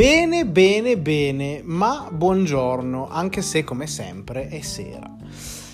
[0.00, 5.14] Bene, bene, bene, ma buongiorno, anche se come sempre è sera.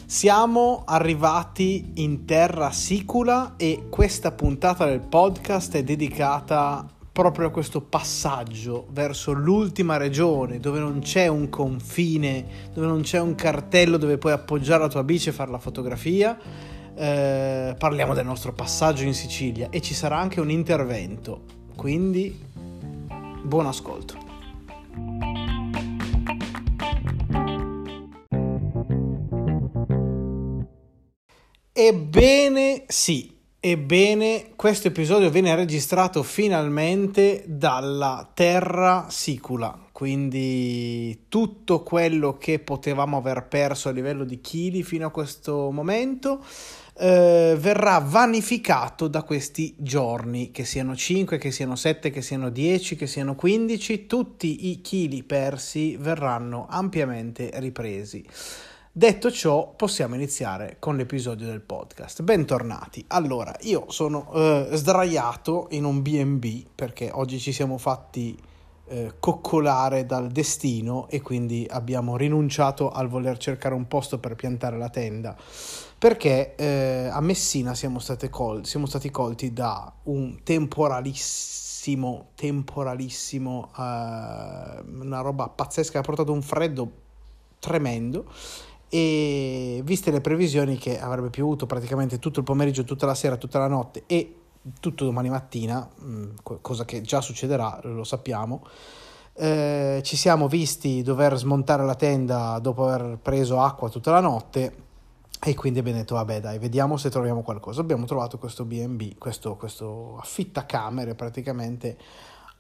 [0.05, 7.83] Siamo arrivati in terra sicula e questa puntata del podcast è dedicata proprio a questo
[7.83, 14.19] passaggio verso l'ultima regione dove non c'è un confine, dove non c'è un cartello dove
[14.19, 16.37] puoi appoggiare la tua bici e fare la fotografia.
[16.97, 21.43] Eh, parliamo del nostro passaggio in Sicilia e ci sarà anche un intervento.
[21.77, 22.46] Quindi
[23.47, 24.25] buon ascolto.
[31.73, 42.61] Ebbene sì, Ebbene, questo episodio viene registrato finalmente dalla Terra Sicula, quindi tutto quello che
[42.61, 46.45] potevamo aver perso a livello di chili fino a questo momento
[46.99, 52.97] eh, verrà vanificato da questi giorni, che siano 5, che siano 7, che siano 10,
[52.97, 58.25] che siano 15, tutti i chili persi verranno ampiamente ripresi.
[58.91, 62.23] Detto ciò, possiamo iniziare con l'episodio del podcast.
[62.23, 63.05] Bentornati.
[63.09, 68.35] Allora, io sono eh, sdraiato in un BB perché oggi ci siamo fatti
[68.89, 74.79] eh, coccolare dal destino e quindi abbiamo rinunciato al voler cercare un posto per piantare
[74.79, 75.37] la tenda
[75.99, 85.21] perché eh, a Messina siamo, col- siamo, stati colti da un temporalissimo, temporalissimo, uh, una
[85.21, 86.91] roba pazzesca, ha portato un freddo
[87.59, 88.27] tremendo.
[88.89, 93.59] E viste le previsioni che avrebbe piovuto praticamente tutto il pomeriggio, tutta la sera, tutta
[93.59, 94.35] la notte e
[94.81, 96.31] tutto domani mattina, mm,
[96.61, 98.65] cosa che già succederà, lo sappiamo,
[99.35, 104.85] eh, ci siamo visti dover smontare la tenda dopo aver preso acqua tutta la notte
[105.41, 109.57] e quindi abbiamo detto vabbè dai vediamo se troviamo qualcosa abbiamo trovato questo B&B questo,
[109.57, 111.97] questo affittacamere praticamente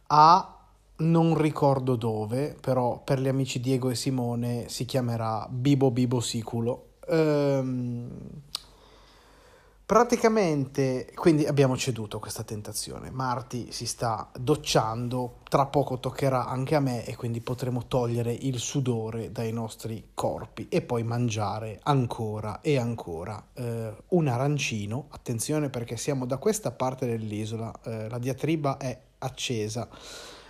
[0.08, 0.56] a
[0.98, 6.92] non ricordo dove, però per gli amici Diego e Simone si chiamerà Bibo Bibo Siculo.
[7.08, 8.08] Ehm,
[9.86, 13.10] praticamente, quindi abbiamo ceduto questa tentazione.
[13.10, 18.58] Marti si sta docciando, tra poco toccherà anche a me e quindi potremo togliere il
[18.58, 25.06] sudore dai nostri corpi e poi mangiare ancora e ancora eh, un arancino.
[25.10, 29.88] Attenzione perché siamo da questa parte dell'isola, eh, la diatriba è accesa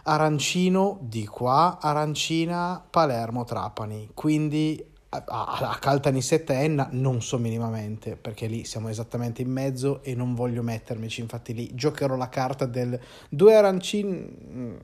[0.09, 8.17] arancino di qua, arancina Palermo Trapani, quindi a, a Caltanissetta e Enna non so minimamente
[8.17, 12.67] perché lì siamo esattamente in mezzo e non voglio mettermici, infatti lì giocherò la carta
[12.67, 14.77] del due arancini mm,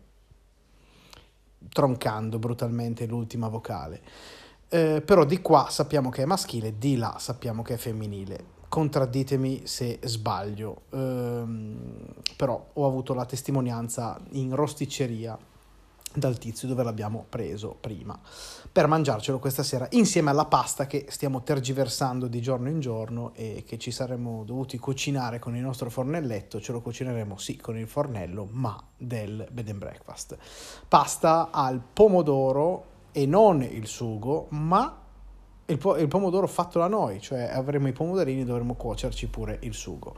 [1.69, 4.01] troncando brutalmente l'ultima vocale.
[4.69, 9.67] Eh, però di qua sappiamo che è maschile, di là sappiamo che è femminile contradditemi
[9.67, 12.07] se sbaglio, ehm,
[12.39, 15.37] però ho avuto la testimonianza in rosticceria
[16.15, 18.19] dal tizio dove l'abbiamo preso prima
[18.71, 23.65] per mangiarcelo questa sera insieme alla pasta che stiamo tergiversando di giorno in giorno e
[23.67, 27.89] che ci saremmo dovuti cucinare con il nostro fornelletto ce lo cucineremo sì con il
[27.89, 30.37] fornello ma del bed and breakfast
[30.89, 35.03] pasta al pomodoro e non il sugo ma
[35.67, 39.75] il, po- il, pomodoro fatto da noi, cioè avremo i pomodorini, dovremo cuocerci pure il
[39.75, 40.15] sugo.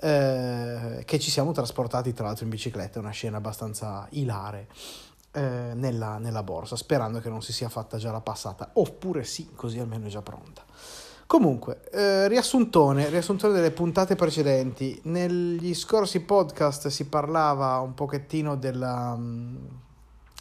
[0.00, 4.68] Eh, che ci siamo trasportati tra l'altro in bicicletta, è una scena abbastanza ilare.
[5.34, 9.48] Eh, nella, nella, borsa, sperando che non si sia fatta già la passata, oppure sì,
[9.54, 10.62] così almeno è già pronta.
[11.26, 15.00] Comunque, eh, riassuntone, riassuntone delle puntate precedenti.
[15.04, 19.18] Negli scorsi podcast si parlava un pochettino della,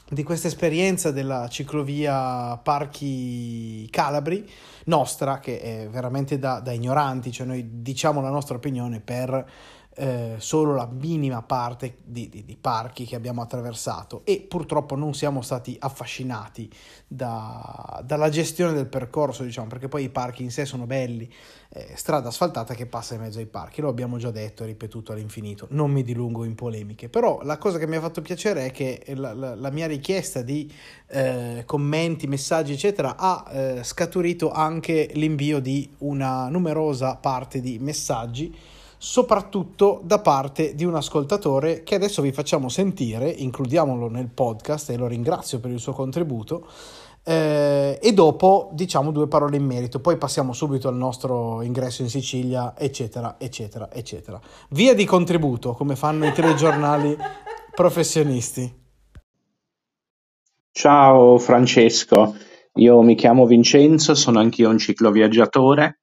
[0.10, 4.46] di questa esperienza della ciclovia Parchi Calabri,
[4.88, 9.50] nostra, che è veramente da, da ignoranti, cioè noi diciamo la nostra opinione per
[9.96, 15.14] eh, solo la minima parte di, di, di, parchi che abbiamo attraversato e purtroppo non
[15.14, 16.70] siamo stati affascinati
[17.06, 21.30] da, dalla gestione del percorso, diciamo, perché poi i parchi in sé sono belli,
[21.74, 25.12] eh, strada asfaltata che passa in mezzo ai parchi, lo abbiamo già detto e ripetuto
[25.12, 28.72] all'infinito, non mi dilungo in polemiche, però la cosa che mi ha fatto piacere è
[28.72, 30.72] che la, la, la mia richiesta di
[31.08, 38.80] eh, commenti, messaggi, eccetera, ha eh, scaturito anche l'invio di una numerosa parte di messaggi
[39.04, 44.96] soprattutto da parte di un ascoltatore che adesso vi facciamo sentire, includiamolo nel podcast e
[44.96, 46.68] lo ringrazio per il suo contributo.
[47.24, 52.10] Eh, e dopo diciamo due parole in merito, poi passiamo subito al nostro ingresso in
[52.10, 54.40] Sicilia, eccetera, eccetera, eccetera.
[54.70, 57.18] Via di contributo, come fanno i telegiornali
[57.74, 58.72] professionisti.
[60.70, 62.36] Ciao Francesco,
[62.74, 66.01] io mi chiamo Vincenzo, sono anch'io un cicloviaggiatore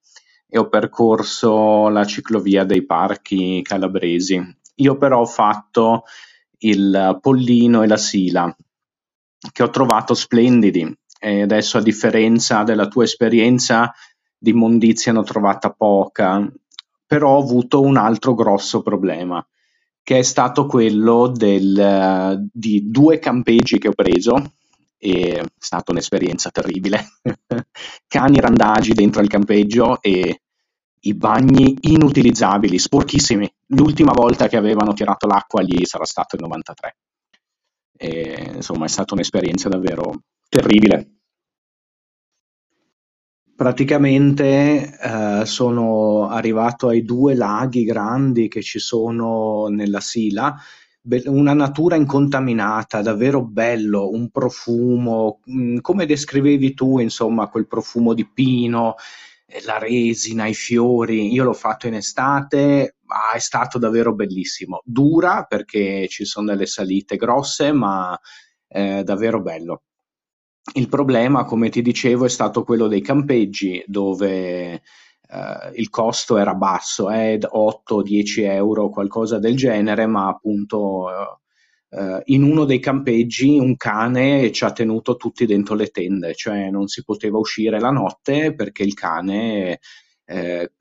[0.49, 4.41] e ho percorso la ciclovia dei parchi calabresi.
[4.75, 6.03] Io però ho fatto
[6.59, 8.53] il Pollino e la Sila
[9.51, 13.93] che ho trovato splendidi e adesso a differenza della tua esperienza
[14.37, 16.49] di immondizia ne ho trovata poca,
[17.05, 19.45] però ho avuto un altro grosso problema
[20.01, 24.53] che è stato quello del, di due campeggi che ho preso
[24.99, 27.03] è stata un'esperienza terribile.
[28.07, 30.41] Cani randagi dentro il campeggio e
[31.01, 33.49] i bagni inutilizzabili, sporchissimi.
[33.67, 36.97] L'ultima volta che avevano tirato l'acqua lì sarà stato il 93.
[37.97, 41.13] E, insomma, è stata un'esperienza davvero terribile.
[43.55, 50.55] Praticamente eh, sono arrivato ai due laghi grandi che ci sono nella Sila,
[51.25, 58.27] una natura incontaminata, davvero bello, un profumo, mm, come descrivevi tu, insomma, quel profumo di
[58.27, 58.95] pino,
[59.45, 61.31] eh, la resina, i fiori.
[61.31, 64.81] Io l'ho fatto in estate, ma è stato davvero bellissimo.
[64.83, 68.17] Dura perché ci sono delle salite grosse, ma
[68.67, 69.83] è davvero bello.
[70.73, 74.81] Il problema, come ti dicevo, è stato quello dei campeggi, dove
[75.31, 81.07] eh, il costo era basso, eh, 8-10 euro, qualcosa del genere, ma appunto
[81.89, 86.69] eh, in uno dei campeggi un cane ci ha tenuto tutti dentro le tende, cioè
[86.69, 89.79] non si poteva uscire la notte perché il cane,
[90.25, 90.71] eh,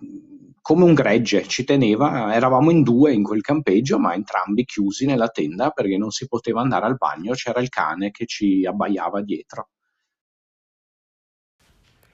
[0.61, 5.29] come un gregge, ci teneva, eravamo in due in quel campeggio, ma entrambi chiusi nella
[5.29, 9.69] tenda perché non si poteva andare al bagno, c'era il cane che ci abbaiava dietro.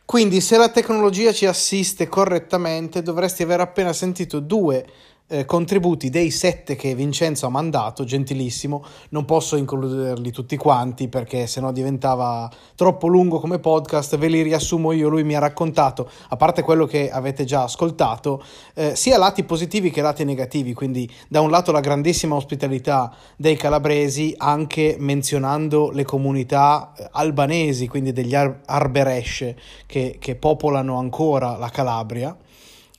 [0.05, 4.87] Quindi se la tecnologia ci assiste correttamente dovresti aver appena sentito due
[5.27, 11.47] eh, contributi dei sette che Vincenzo ha mandato, gentilissimo, non posso includerli tutti quanti perché
[11.47, 16.37] sennò diventava troppo lungo come podcast, ve li riassumo io, lui mi ha raccontato, a
[16.37, 18.43] parte quello che avete già ascoltato,
[18.75, 23.57] eh, sia lati positivi che lati negativi, quindi da un lato la grandissima ospitalità dei
[23.57, 29.57] calabresi, anche menzionando le comunità eh, albanesi, quindi degli ar- arberesce
[29.87, 32.37] che, che popolano ancora la Calabria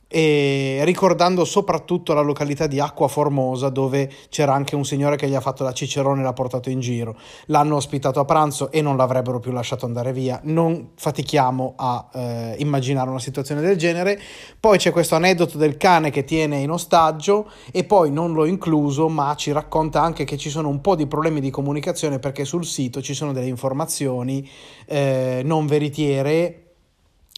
[0.08, 5.34] e ricordando soprattutto la località di Acqua Formosa dove c'era anche un signore che gli
[5.34, 7.16] ha fatto la cicerone e l'ha portato in giro.
[7.46, 10.40] L'hanno ospitato a pranzo e non l'avrebbero più lasciato andare via.
[10.44, 14.20] Non fatichiamo a eh, immaginare una situazione del genere.
[14.60, 19.08] Poi c'è questo aneddoto del cane che tiene in ostaggio e poi non l'ho incluso,
[19.08, 22.64] ma ci racconta anche che ci sono un po' di problemi di comunicazione perché sul
[22.64, 24.48] sito ci sono delle informazioni
[24.86, 26.65] eh, non veritiere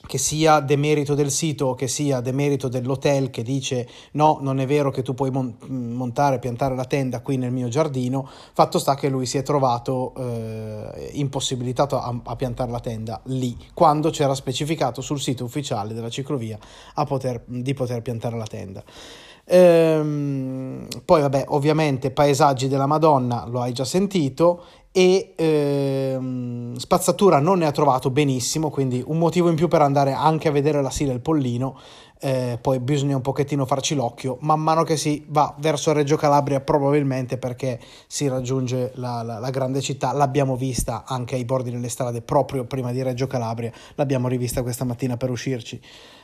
[0.08, 4.90] che sia demerito del sito che sia demerito dell'hotel che dice no, non è vero
[4.90, 9.10] che tu puoi mon- montare piantare la tenda qui nel mio giardino, fatto sta che
[9.10, 15.02] lui si è trovato eh, impossibilitato a, a, piantare la tenda lì, quando c'era specificato
[15.02, 16.58] sul sito ufficiale della ciclovia
[17.06, 18.82] poter, di poter piantare la tenda.
[19.44, 24.64] Ehm, poi vabbè, ovviamente paesaggi della Madonna, lo hai già sentito,
[24.98, 30.12] e ehm, spazzatura non ne ha trovato benissimo, quindi un motivo in più per andare
[30.12, 31.78] anche a vedere la Sila e il Pollino,
[32.18, 36.58] eh, poi bisogna un pochettino farci l'occhio, man mano che si va verso Reggio Calabria
[36.58, 37.78] probabilmente perché
[38.08, 42.64] si raggiunge la, la, la grande città, l'abbiamo vista anche ai bordi delle strade proprio
[42.64, 45.80] prima di Reggio Calabria, l'abbiamo rivista questa mattina per uscirci.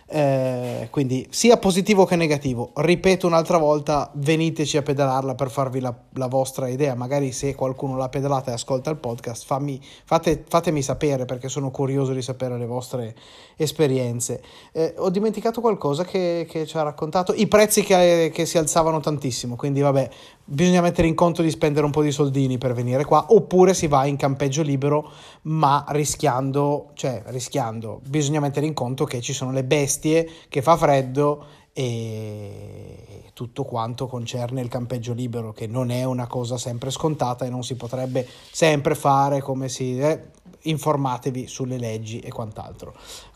[0.06, 2.72] Eh, quindi sia positivo che negativo.
[2.74, 6.94] Ripeto un'altra volta, veniteci a pedalarla per farvi la, la vostra idea.
[6.94, 11.70] Magari se qualcuno l'ha pedalata e ascolta il podcast, fammi, fate, fatemi sapere perché sono
[11.70, 13.14] curioso di sapere le vostre
[13.56, 14.42] esperienze.
[14.72, 17.32] Eh, ho dimenticato qualcosa che, che, ci ha raccontato.
[17.34, 20.10] I prezzi che, che si alzavano tantissimo, quindi vabbè,
[20.44, 23.86] bisogna mettere in conto di spendere un po' di soldini per venire qua, oppure si
[23.86, 25.10] va in campeggio libero,
[25.42, 30.76] ma rischiando, cioè rischiando, bisogna mettere in conto che ci sono le bestie, che fa
[30.76, 37.44] freddo e tutto quanto concerne il campeggio libero, che non è una cosa sempre scontata
[37.44, 39.98] e non si potrebbe sempre fare come si...
[39.98, 40.32] Eh,
[40.64, 42.94] informatevi sulle leggi e quant'altro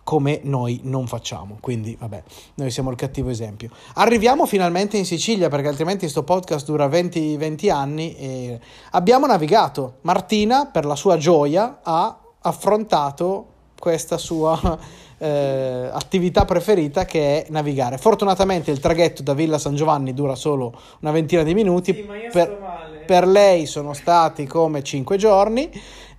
[0.08, 1.58] come noi non facciamo.
[1.60, 2.22] Quindi, vabbè,
[2.54, 3.68] noi siamo il cattivo esempio.
[3.96, 8.58] Arriviamo finalmente in Sicilia perché altrimenti questo podcast dura 20, 20 anni e
[8.92, 9.96] abbiamo navigato.
[10.02, 13.46] Martina, per la sua gioia, ha affrontato
[13.78, 14.78] questa sua
[15.18, 17.98] eh, attività preferita che è navigare.
[17.98, 21.92] Fortunatamente il traghetto da Villa San Giovanni dura solo una ventina di minuti.
[21.92, 25.70] Sì, per, per lei sono stati come 5 giorni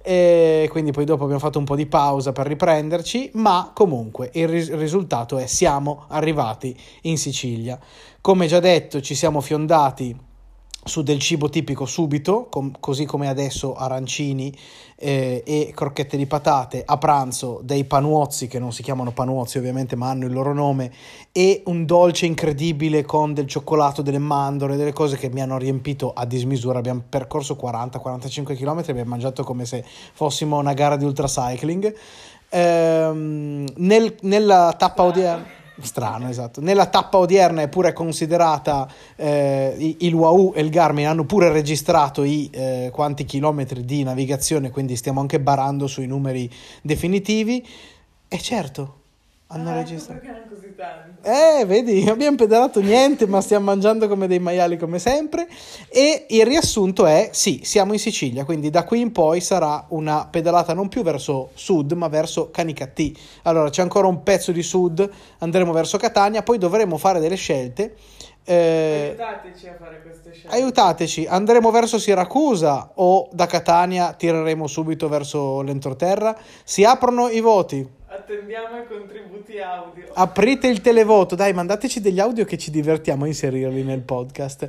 [0.02, 4.48] e quindi poi dopo abbiamo fatto un po' di pausa per riprenderci, ma comunque il
[4.48, 7.80] ris- risultato è siamo arrivati in Sicilia.
[8.22, 10.28] Come già detto, ci siamo fiondati
[10.84, 14.56] su del cibo tipico subito, com- così come adesso arancini
[14.96, 19.96] eh, e crocchette di patate, a pranzo dei panuozzi, che non si chiamano panuozzi ovviamente
[19.96, 20.92] ma hanno il loro nome,
[21.32, 26.14] e un dolce incredibile con del cioccolato, delle mandorle, delle cose che mi hanno riempito
[26.14, 26.80] a dismisura.
[26.80, 29.84] Abbiamo percorso 40-45 km, abbiamo mangiato come se
[30.14, 31.94] fossimo una gara di ultracycling.
[32.52, 36.62] Ehm, nel, nella tappa odierna strano, esatto.
[36.62, 42.24] Nella tappa odierna è pure considerata eh, il Wahoo e il Garmin hanno pure registrato
[42.24, 47.66] i eh, quanti chilometri di navigazione, quindi stiamo anche barando sui numeri definitivi.
[48.28, 48.99] E certo,
[49.52, 50.22] hanno Ah, registrato.
[51.24, 55.48] Eh, vedi, abbiamo pedalato niente, ma stiamo mangiando come dei maiali come sempre.
[55.90, 60.28] E il riassunto è: sì, siamo in Sicilia, quindi da qui in poi sarà una
[60.30, 63.16] pedalata non più verso sud, ma verso Canicattì.
[63.44, 67.96] Allora c'è ancora un pezzo di sud, andremo verso Catania, poi dovremo fare delle scelte.
[68.46, 70.56] Eh, Aiutateci a fare queste scelte.
[70.56, 76.36] aiutateci, andremo verso Siracusa o da Catania tireremo subito verso l'entroterra?
[76.64, 77.98] Si aprono i voti.
[78.12, 80.08] Attendiamo i contributi audio.
[80.14, 84.68] Aprite il televoto, dai, mandateci degli audio che ci divertiamo a inserirli nel podcast.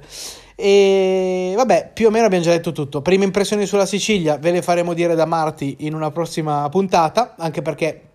[0.55, 3.01] E vabbè, più o meno abbiamo già detto tutto.
[3.01, 7.63] Prime impressioni sulla Sicilia ve le faremo dire da Marti in una prossima puntata, anche
[7.63, 8.09] perché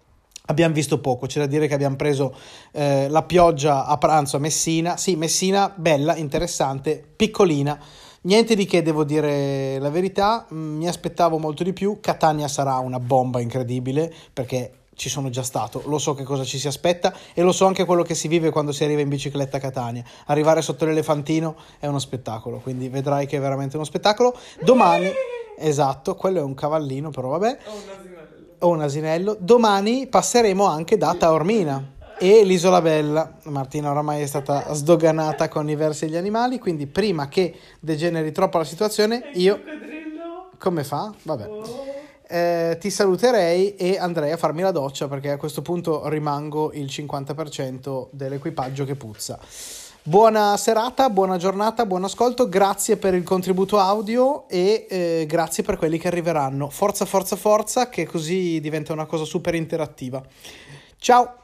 [0.46, 1.26] abbiamo visto poco.
[1.26, 2.36] C'è da dire che abbiamo preso
[2.72, 4.96] eh, la pioggia a pranzo a Messina.
[4.96, 7.80] Sì, Messina, bella, interessante, piccolina.
[8.22, 11.98] Niente di che, devo dire la verità, mi aspettavo molto di più.
[12.00, 16.58] Catania sarà una bomba incredibile perché ci sono già stato, lo so che cosa ci
[16.58, 19.58] si aspetta e lo so anche quello che si vive quando si arriva in bicicletta
[19.58, 20.04] a Catania.
[20.28, 24.36] Arrivare sotto l'elefantino è uno spettacolo, quindi vedrai che è veramente uno spettacolo.
[24.62, 25.12] Domani,
[25.58, 28.56] esatto, quello è un cavallino, però vabbè, Ho un asinello.
[28.60, 29.38] o un asinello.
[29.40, 33.38] Domani passeremo anche da Taormina e l'Isola Bella.
[33.44, 38.58] Martina oramai è stata sdoganata con i versi degli animali, quindi prima che degeneri troppo
[38.60, 39.60] la situazione, E io
[40.58, 41.14] come fa?
[41.24, 41.94] Vabbè.
[42.28, 46.86] Eh, ti saluterei e andrei a farmi la doccia perché a questo punto rimango il
[46.86, 49.40] 50% dell'equipaggio che puzza.
[50.08, 55.78] Buona serata, buona giornata, buon ascolto, grazie per il contributo audio e eh, grazie per
[55.78, 56.70] quelli che arriveranno.
[56.70, 60.22] Forza, forza, forza, che così diventa una cosa super interattiva.
[61.00, 61.38] Ciao!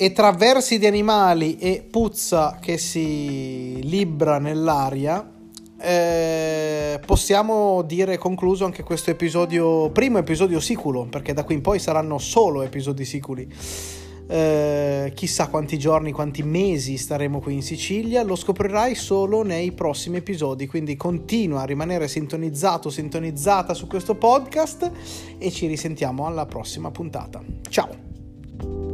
[0.00, 5.28] E tra versi di animali e puzza che si libra nell'aria,
[5.76, 11.80] eh, possiamo dire concluso anche questo episodio, primo episodio siculo, perché da qui in poi
[11.80, 13.52] saranno solo episodi siculi.
[14.30, 20.18] Eh, chissà quanti giorni, quanti mesi staremo qui in Sicilia, lo scoprirai solo nei prossimi
[20.18, 24.92] episodi, quindi continua a rimanere sintonizzato, sintonizzata su questo podcast
[25.38, 27.42] e ci risentiamo alla prossima puntata.
[27.68, 28.87] Ciao!